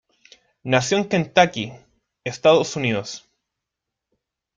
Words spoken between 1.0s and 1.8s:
Kentucky,